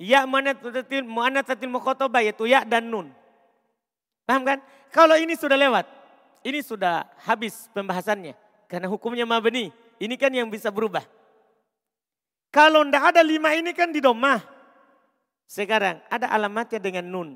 [0.00, 3.12] Ya mu'anatsatil mu'anatsatil mukhotobah yaitu ya dan nun.
[4.24, 4.58] Paham kan?
[4.90, 5.86] Kalau ini sudah lewat,
[6.42, 8.34] ini sudah habis pembahasannya.
[8.70, 11.04] Karena hukumnya mabni, ini kan yang bisa berubah.
[12.50, 14.42] Kalau ndak ada lima ini kan di domah.
[15.46, 17.30] Sekarang ada alamatnya dengan nun.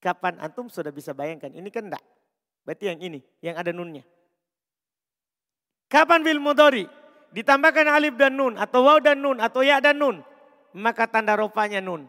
[0.00, 1.48] Kapan antum sudah bisa bayangkan?
[1.48, 2.04] Ini kan ndak.
[2.64, 4.04] Berarti yang ini, yang ada nunnya.
[5.88, 6.84] Kapan bil mudori?
[7.34, 10.22] Ditambahkan alif dan nun atau waw dan nun atau ya dan nun,
[10.78, 12.06] maka tanda rofanya nun.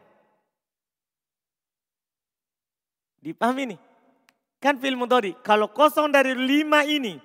[3.25, 3.79] Dipahami nih?
[4.61, 5.33] Kan film mudori.
[5.41, 7.17] Kalau kosong dari lima ini,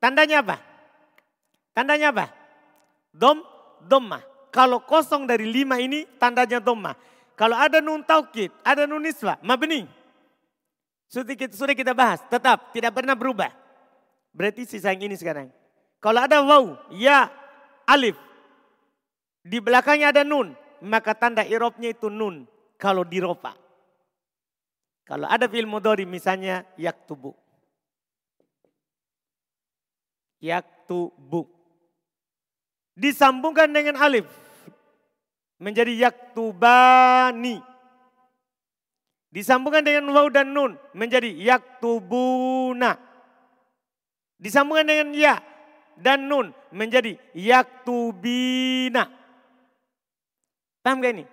[0.00, 0.56] tandanya apa?
[1.76, 2.32] Tandanya apa?
[3.12, 3.44] Dom,
[3.84, 4.24] domma.
[4.48, 6.96] Kalau kosong dari lima ini, tandanya domma.
[7.36, 9.84] Kalau ada nun taukid, ada nun niswa, mabni.
[11.12, 13.52] Sudah kita bahas, tetap tidak pernah berubah.
[14.32, 15.52] Berarti sisa yang ini sekarang.
[16.00, 17.32] Kalau ada waw, ya,
[17.88, 18.18] alif.
[19.46, 20.52] Di belakangnya ada nun.
[20.84, 22.44] Maka tanda irobnya itu nun.
[22.76, 23.56] Kalau dirofa.
[25.06, 27.32] Kalau ada fi'il mudhari misalnya yaktubu.
[30.42, 31.46] Yaktubu.
[32.98, 34.26] Disambungkan dengan alif.
[35.56, 37.62] Menjadi yaktubani.
[39.32, 40.76] Disambungkan dengan waw dan nun.
[40.92, 42.98] Menjadi yaktubuna.
[44.36, 45.40] Disambungkan dengan ya
[45.96, 49.08] dan nun menjadi yaktubina.
[50.84, 51.24] Paham gak ini?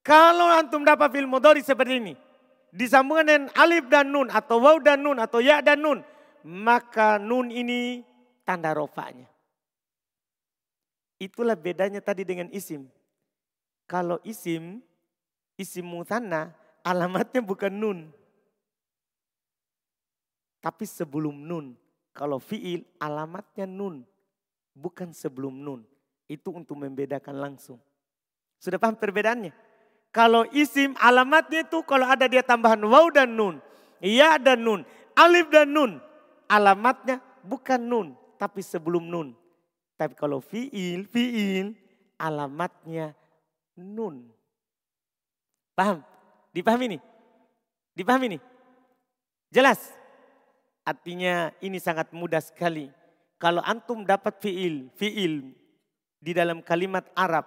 [0.00, 2.14] Kalau antum dapat film mudhari seperti ini,
[2.72, 6.00] disambungkan dengan alif dan nun atau waw dan nun atau ya dan nun,
[6.46, 8.06] maka nun ini
[8.46, 9.28] tanda rofanya.
[11.20, 12.88] Itulah bedanya tadi dengan isim.
[13.84, 14.80] Kalau isim,
[15.60, 17.98] isim mutanna, alamatnya bukan nun.
[20.64, 21.76] Tapi sebelum nun.
[22.14, 24.02] Kalau fiil alamatnya nun.
[24.74, 25.82] Bukan sebelum nun.
[26.30, 27.78] Itu untuk membedakan langsung.
[28.60, 29.50] Sudah paham perbedaannya?
[30.10, 33.62] Kalau isim alamatnya itu kalau ada dia tambahan waw dan nun.
[34.02, 34.82] Ya dan nun.
[35.14, 36.02] Alif dan nun.
[36.50, 38.08] Alamatnya bukan nun.
[38.38, 39.36] Tapi sebelum nun.
[39.94, 41.76] Tapi kalau fiil, fiil
[42.16, 43.12] alamatnya
[43.76, 44.32] nun.
[45.76, 46.02] Paham?
[46.50, 47.00] Dipahami nih?
[47.94, 48.42] Dipahami nih?
[49.52, 49.99] Jelas?
[50.90, 52.90] Artinya ini sangat mudah sekali.
[53.38, 55.54] Kalau antum dapat fiil, fiil
[56.18, 57.46] di dalam kalimat Arab,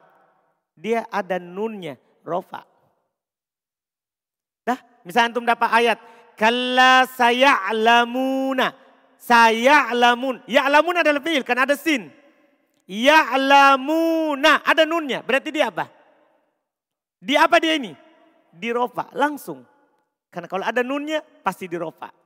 [0.71, 2.63] dia ada nunnya, rofa.
[4.63, 5.99] Dah, misalnya antum dapat ayat,
[6.39, 8.71] kalla saya'lamuna,
[9.19, 10.47] saya'lamun.
[10.47, 12.07] Ya'lamun adalah fiil, kan ada sin.
[12.87, 15.91] Ya'lamuna, ada nunnya, berarti dia apa?
[17.19, 17.91] Di apa dia ini?
[18.55, 19.67] Di rofa, langsung.
[20.31, 22.22] Karena kalau ada nunnya, pasti di rofa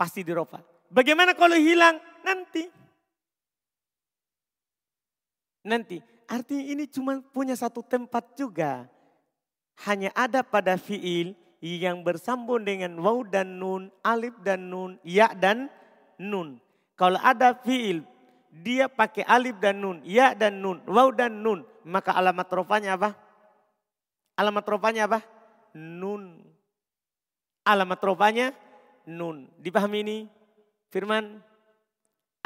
[0.00, 0.64] pasti dirofa.
[0.88, 2.00] Bagaimana kalau hilang?
[2.24, 2.64] Nanti.
[5.68, 6.00] Nanti.
[6.24, 8.88] Artinya ini cuma punya satu tempat juga.
[9.84, 15.68] Hanya ada pada fiil yang bersambung dengan waw dan nun, alif dan nun, ya dan
[16.16, 16.56] nun.
[16.96, 18.00] Kalau ada fiil
[18.48, 23.12] dia pakai alif dan nun, ya dan nun, waw dan nun, maka alamat rofanya apa?
[24.36, 25.20] Alamat rofanya apa?
[25.76, 26.40] Nun.
[27.64, 28.56] Alamat rofanya
[29.10, 29.50] nun.
[29.58, 30.18] Dipahami ini?
[30.94, 31.42] Firman?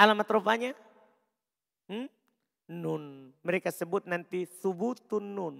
[0.00, 0.72] Alamat rofanya?
[1.84, 2.08] Hmm?
[2.70, 3.34] nun.
[3.44, 5.56] Mereka sebut nanti subutun nun.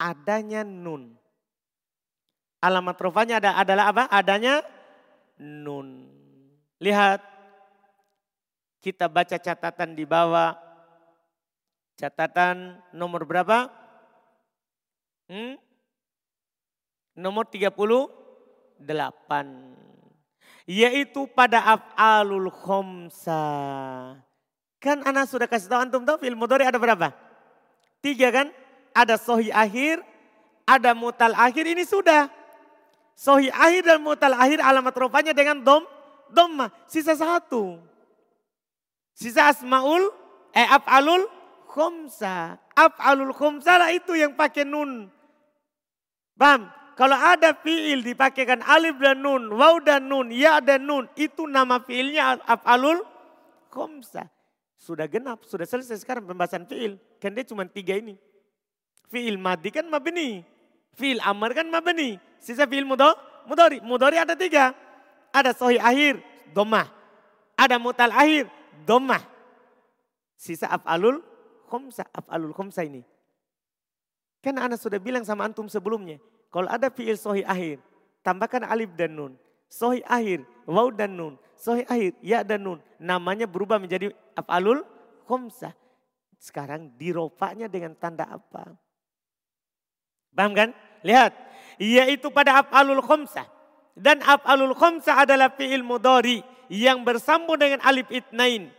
[0.00, 1.14] Adanya nun.
[2.64, 4.04] Alamat rofanya ada, adalah apa?
[4.10, 4.64] Adanya
[5.38, 6.10] nun.
[6.82, 7.20] Lihat.
[8.82, 10.52] Kita baca catatan di bawah.
[11.96, 13.70] Catatan nomor berapa?
[15.30, 15.56] Hmm?
[17.16, 18.82] Nomor 38.
[20.64, 23.44] Yaitu pada af'alul khomsa.
[24.80, 27.12] Kan anak sudah kasih tahu antum tahu film mudhari ada berapa?
[28.04, 28.48] Tiga kan?
[28.92, 30.00] Ada sohi akhir,
[30.64, 32.28] ada mutal akhir, ini sudah.
[33.16, 35.84] Sohi akhir dan mutal akhir alamat rupanya dengan dom,
[36.32, 36.72] domma.
[36.88, 37.80] Sisa satu.
[39.16, 40.08] Sisa asmaul,
[40.52, 41.28] eh af'alul
[41.68, 42.60] khomsa.
[42.74, 45.08] Af'alul khomsa lah itu yang pakai nun.
[46.34, 46.66] Paham?
[46.94, 51.10] Kalau ada fiil dipakaikan alif dan nun, waw dan nun, ya dan nun.
[51.18, 53.02] Itu nama fiilnya af'alul
[53.66, 54.30] khomsa.
[54.78, 56.94] Sudah genap, sudah selesai sekarang pembahasan fiil.
[57.18, 58.14] Kan dia cuma tiga ini.
[59.10, 60.46] Fiil madi kan mabni.
[60.94, 62.14] Fiil amar kan mabni.
[62.38, 63.10] Sisa fiil mudo,
[63.50, 63.82] mudori.
[63.82, 64.70] Mudori ada tiga.
[65.34, 66.22] Ada sohi akhir,
[66.54, 66.86] domah.
[67.58, 68.46] Ada mutal akhir,
[68.86, 69.22] domah.
[70.38, 71.18] Sisa af'alul
[71.66, 73.02] khomsa, af'alul khomsa ini.
[74.44, 76.22] Kan anak sudah bilang sama antum sebelumnya.
[76.54, 77.82] Kalau ada fiil sohi akhir,
[78.22, 79.34] tambahkan alif dan nun.
[79.66, 81.34] Sohi akhir, waw dan nun.
[81.58, 82.78] Sohi akhir, ya dan nun.
[83.02, 84.86] Namanya berubah menjadi af'alul
[85.26, 85.74] khomsah.
[86.38, 88.70] Sekarang diropaknya dengan tanda apa?
[90.30, 90.70] Paham kan?
[91.02, 91.34] Lihat.
[91.82, 93.50] Yaitu pada af'alul khomsah.
[93.98, 96.38] Dan af'alul khomsah adalah fi'il mudori
[96.70, 98.70] yang bersambung dengan alif itnain.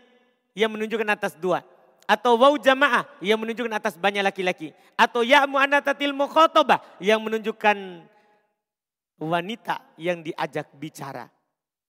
[0.56, 1.60] Yang menunjukkan atas dua.
[2.06, 4.72] Atau waw jamaah yang menunjukkan atas banyak laki-laki.
[4.94, 8.06] Atau ya mu'anatatil mukhotobah yang menunjukkan
[9.18, 11.26] wanita yang diajak bicara.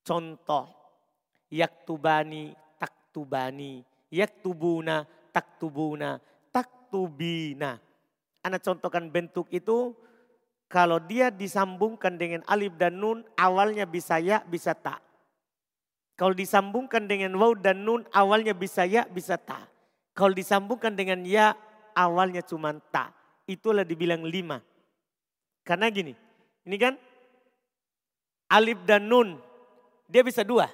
[0.01, 0.73] Contoh,
[1.53, 5.05] yaktubani taktubani, yaktubuna
[5.37, 6.17] taktubuna,
[6.49, 7.77] taktubina.
[8.41, 9.93] Anak contohkan bentuk itu
[10.73, 15.05] kalau dia disambungkan dengan alif dan nun awalnya bisa ya bisa tak.
[16.17, 19.69] Kalau disambungkan dengan waw dan nun awalnya bisa ya bisa tak.
[20.17, 21.53] Kalau disambungkan dengan ya
[21.93, 23.13] awalnya cuma tak.
[23.45, 24.65] Itulah dibilang lima.
[25.61, 26.17] Karena gini,
[26.65, 26.97] ini kan
[28.49, 29.37] alif dan nun.
[30.09, 30.73] Dia bisa dua.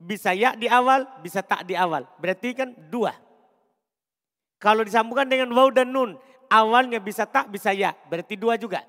[0.00, 2.08] Bisa ya di awal, bisa tak di awal.
[2.16, 3.12] Berarti kan dua.
[4.56, 6.16] Kalau disambungkan dengan waw dan nun,
[6.48, 7.92] awalnya bisa tak, bisa ya.
[8.08, 8.80] Berarti dua juga.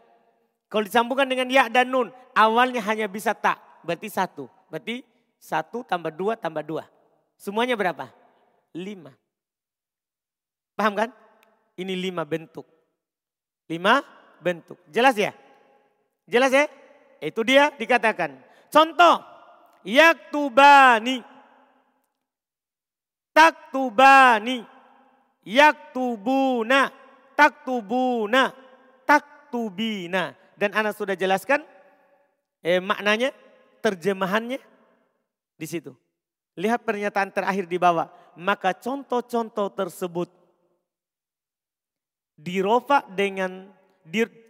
[0.72, 3.60] Kalau disambungkan dengan ya dan nun, awalnya hanya bisa tak.
[3.84, 4.48] Berarti satu.
[4.72, 5.04] Berarti
[5.36, 6.88] satu tambah dua tambah dua.
[7.36, 8.08] Semuanya berapa?
[8.72, 9.25] Lima.
[10.76, 11.10] Paham kan?
[11.80, 12.68] Ini lima bentuk.
[13.72, 14.04] Lima
[14.44, 14.78] bentuk.
[14.92, 15.32] Jelas ya?
[16.28, 16.68] Jelas ya?
[17.24, 18.36] Itu dia dikatakan.
[18.68, 19.24] Contoh,
[19.88, 21.24] yaktubani.
[23.32, 24.64] Taktubani.
[25.48, 26.92] Yaktubuna.
[27.36, 28.52] Taktubuna.
[29.08, 30.36] Taktubina.
[30.56, 31.64] Dan anak sudah jelaskan
[32.64, 33.32] eh, maknanya,
[33.84, 34.60] terjemahannya
[35.56, 35.92] di situ.
[36.56, 38.08] Lihat pernyataan terakhir di bawah.
[38.36, 40.45] Maka contoh-contoh tersebut
[42.36, 43.72] dirofa dengan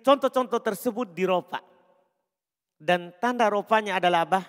[0.01, 1.61] contoh-contoh tersebut dirofa
[2.75, 4.41] dan tanda rupanya adalah apa?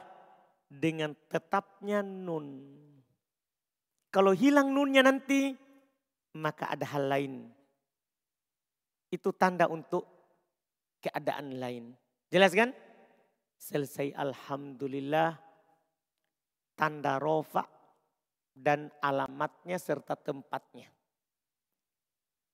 [0.66, 2.74] Dengan tetapnya nun.
[4.10, 5.54] Kalau hilang nunnya nanti,
[6.34, 7.34] maka ada hal lain.
[9.12, 10.02] Itu tanda untuk
[10.98, 11.94] keadaan lain.
[12.32, 12.74] Jelas kan?
[13.56, 15.38] Selesai Alhamdulillah.
[16.76, 17.64] Tanda rofa
[18.52, 20.95] dan alamatnya serta tempatnya.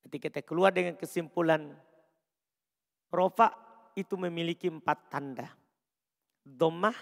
[0.03, 1.73] Ketika kita keluar dengan kesimpulan
[3.13, 3.53] rofa
[3.93, 5.53] itu memiliki empat tanda.
[6.43, 6.97] Domah,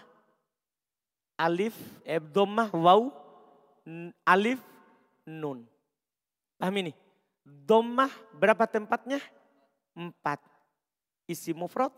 [1.39, 1.73] alif,
[2.05, 3.09] eh, domah, waw,
[4.27, 4.61] alif,
[5.25, 5.65] nun.
[6.61, 6.93] Paham ini?
[7.47, 9.23] Domah berapa tempatnya?
[9.97, 10.45] Empat.
[11.25, 11.95] Isi mufrad,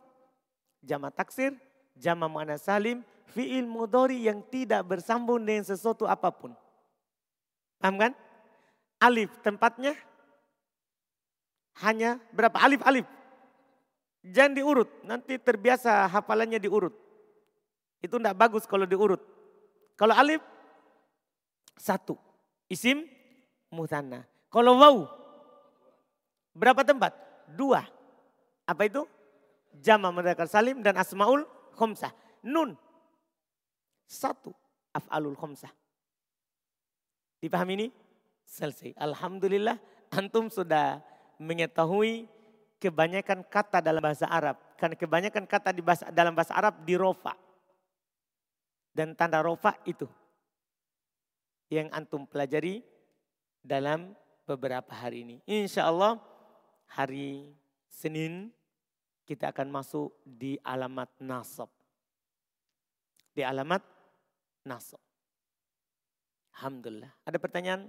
[0.85, 1.57] jama taksir,
[1.99, 6.53] jama mana salim, fi'il mudori yang tidak bersambung dengan sesuatu apa pun.
[7.83, 8.13] Paham kan?
[9.03, 9.99] Alif tempatnya
[11.81, 12.59] hanya berapa?
[12.61, 13.07] Alif, alif.
[14.23, 16.95] Jangan diurut, nanti terbiasa hafalannya diurut.
[18.05, 19.19] Itu tidak bagus kalau diurut.
[19.97, 20.43] Kalau alif,
[21.75, 22.15] satu.
[22.71, 23.09] Isim,
[23.73, 24.23] mutanna.
[24.53, 24.97] Kalau waw,
[26.53, 27.17] Berapa tempat?
[27.49, 27.81] Dua.
[28.69, 29.09] Apa itu?
[29.73, 32.13] Jama mudzakkar salim dan asmaul khomsah.
[32.45, 32.77] Nun.
[34.05, 34.53] Satu.
[34.93, 35.73] Af'alul khomsah.
[37.41, 37.89] Dipahami ini?
[38.45, 38.93] Selesai.
[39.01, 39.81] Alhamdulillah
[40.13, 41.01] antum sudah
[41.43, 42.31] mengetahui
[42.79, 44.59] kebanyakan kata dalam bahasa Arab.
[44.79, 47.35] Karena kebanyakan kata di bahasa, dalam bahasa Arab di rofa.
[48.95, 50.07] Dan tanda rofa itu.
[51.71, 52.83] Yang antum pelajari
[53.63, 54.15] dalam
[54.45, 55.37] beberapa hari ini.
[55.47, 56.19] Insya Allah
[56.93, 57.55] hari
[57.89, 58.51] Senin
[59.25, 61.71] kita akan masuk di alamat nasab.
[63.33, 63.81] Di alamat
[64.67, 65.01] nasab.
[66.53, 67.09] Alhamdulillah.
[67.25, 67.89] Ada pertanyaan?